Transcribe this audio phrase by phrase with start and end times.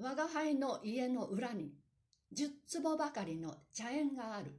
[0.00, 1.72] 我が輩の家の裏に
[2.30, 4.56] 十坪ばかりの茶園がある。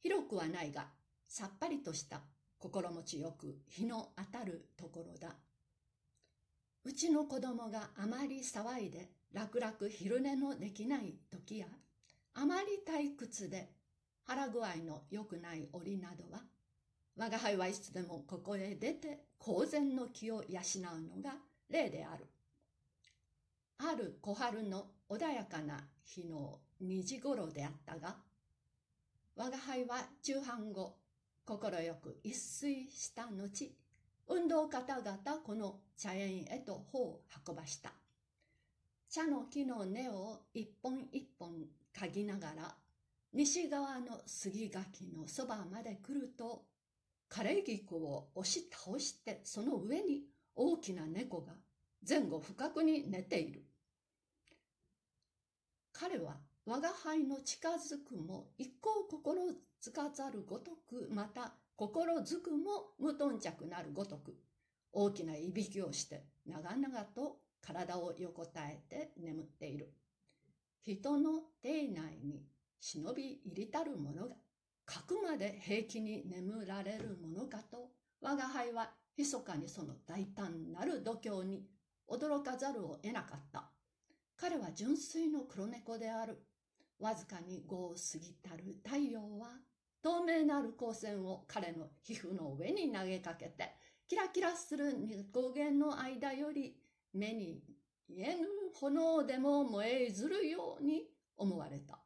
[0.00, 0.88] 広くはないが、
[1.28, 2.20] さっぱりとした
[2.58, 5.36] 心持ちよく日の当たるところだ。
[6.84, 11.66] うちの子供があまり騒いで楽々昼寝のできない時や、
[12.34, 13.70] あまり退屈で
[14.24, 16.42] 腹具合の良くない折などは、
[17.16, 21.34] 我が輩はいつでもここへ出て公然の気を養うのが
[21.70, 22.26] 例である。
[23.78, 28.16] ある小春の穏やかな日の2時頃であったが、
[29.36, 30.96] 我が輩は中半後、
[31.44, 31.60] 快
[32.02, 33.76] く一睡した後、
[34.28, 37.92] 運動方々この茶園へと歩を運ばした。
[39.10, 42.74] 茶の木の根を一本一本嗅ぎながら、
[43.34, 46.64] 西側の杉垣のそばまで来ると、
[47.28, 50.22] 枯れ菊を押し倒してその上に
[50.54, 51.52] 大きな猫が
[52.08, 53.65] 前後不覚に寝ている。
[55.98, 56.36] 彼は
[56.66, 59.42] 我が輩の近づくも一向心
[59.82, 64.34] づかざるごとく、また心づくも無頓着なるごとく、
[64.92, 69.94] 大きないびきをして長々と体を横たえて眠っている。
[70.82, 72.44] 人の体内に
[72.78, 74.36] 忍び入りたる者が、
[74.84, 77.88] かくまで平気に眠られるものかと、
[78.20, 81.64] 我が輩は密かにその大胆なる度胸に
[82.06, 83.75] 驚かざるを得なかった。
[84.36, 86.42] 彼は純粋の黒猫である。
[86.98, 89.48] わずかに5を過ぎたる太陽は、
[90.02, 93.74] 透明なる光線を彼の皮膚の上に投げかけて、
[94.08, 94.92] キラキラする
[95.32, 96.76] 光源の間より
[97.12, 97.62] 目に
[98.08, 101.98] 見えぬ炎でも燃えずるように思われた。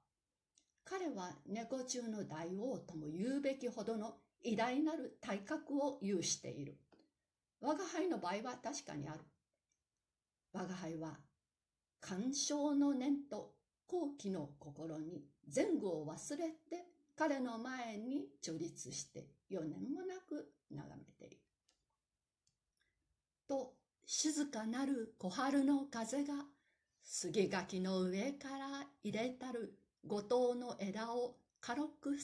[0.85, 6.79] 彼は猫中の大王とも言うべきほどの偉大なる体格を有している。
[7.61, 9.21] 我が輩の場合は確かにある。
[10.53, 11.19] 我が輩は、
[12.01, 13.53] 干渉の念と
[13.87, 21.39] 好奇の心に前後を忘れて彼の前に著立して4年もなく眺めている。
[23.47, 23.75] と
[24.07, 26.35] 静かなる小春の風が
[27.03, 29.75] 杉垣の上から入れたる
[30.07, 32.21] 五島の枝を軽く誘っ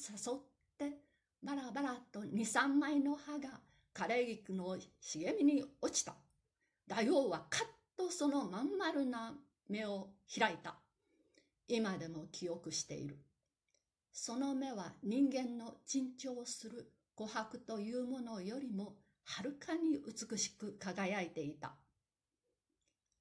[0.79, 0.99] て
[1.43, 3.61] バラバラと二三枚の葉が
[3.95, 6.15] 枯れ菊の茂みに落ちた。
[6.87, 9.35] 大王はカッとそのまん丸な
[9.69, 10.77] 目を開いた。
[11.69, 13.19] 今でも記憶している。
[14.13, 21.75] その目は人間の珍重する琥珀というものよりもはるかに美しく輝いていた。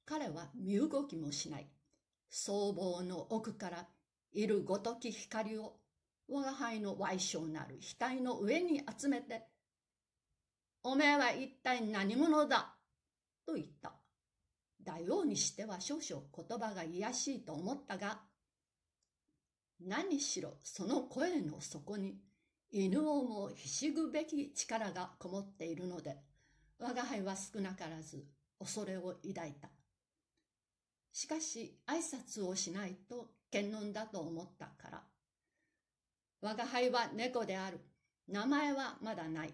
[0.06, 1.68] 彼は身動きもしない。
[2.30, 3.88] 僧帽の奥から
[4.32, 5.78] いるごとき光を
[6.28, 9.48] 我が輩の矮小なる額の上に集めて、
[10.84, 12.76] おめえは一体何者だ？
[13.46, 13.94] と言った。
[14.86, 18.20] 大王にしては少々言葉が卑しいと思ったが、
[19.82, 22.18] 何しろその声の底に
[22.72, 26.18] 犬をもひしぐべき力がこもっているので、
[26.80, 28.26] 我が輩は少なからず
[28.60, 29.70] 恐れを抱いた。
[31.12, 35.04] しかし挨拶をしないと検問だと思ったから。
[36.42, 37.80] 我が輩は猫である。
[38.28, 39.54] 名前はまだない。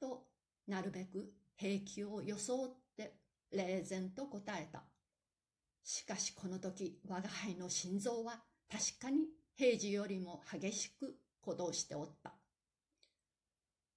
[0.00, 0.24] と、
[0.66, 2.81] なるべく平気を装って
[3.52, 4.84] 冷然と答えた。
[5.84, 9.26] しかしこの時我が輩の心臓は確かに
[9.56, 12.34] 平時よりも激しく鼓動しておった。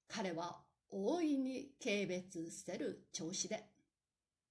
[0.08, 3.64] 彼は大いに軽蔑せる調子で、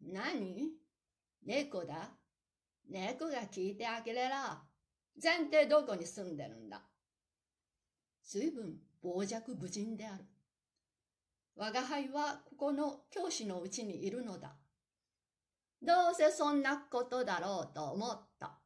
[0.01, 0.71] 何？
[1.47, 2.11] 猫だ？
[2.91, 4.63] 猫が聞いてあげれら。
[5.23, 6.83] 前提どこに住んでるんだ？
[8.25, 10.25] 随分傍若無人である。
[11.57, 14.57] 我が輩はここの教師のうちにいるのだ。
[15.85, 18.59] どうせそんなことだろうと思った。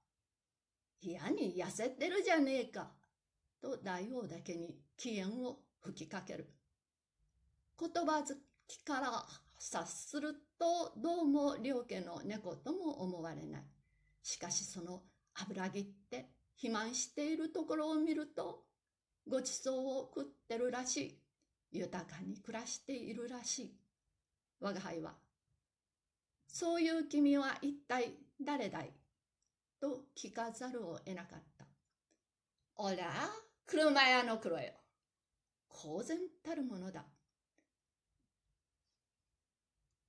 [1.01, 2.93] 嫌に痩せてるじゃねえか。
[3.61, 6.55] と大王だけに機嫌を吹きかける。
[7.79, 8.35] 言葉好
[8.67, 9.27] きから
[9.59, 13.63] 察するとどうも両家の猫とも思われない。
[14.23, 15.03] しかしその
[15.35, 18.65] 油ぎって肥満しているところを見ると
[19.29, 21.23] ごちそうを食ってるらしい。
[21.71, 23.77] 豊かに暮らしているらしい。
[24.61, 25.15] 我が輩は、
[26.49, 28.93] そういう君は一体誰だい？
[29.81, 31.67] と聞かざるを得なかった。
[32.77, 32.97] おら、
[33.67, 34.73] 車屋の黒よ。
[35.69, 37.05] 公然たるものだ。